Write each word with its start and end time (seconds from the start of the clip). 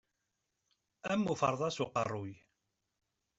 Am 1.11 1.21
uferḍas 1.33 1.77
uqerruy. 1.83 2.31